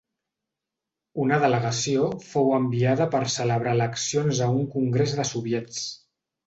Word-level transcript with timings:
Una 1.25 1.37
delegació 1.43 2.07
fou 2.31 2.51
enviada 2.61 3.09
per 3.17 3.23
celebrar 3.37 3.77
eleccions 3.81 4.43
a 4.49 4.53
un 4.59 4.69
congrés 4.79 5.19
de 5.21 5.33
Soviets. 5.37 5.89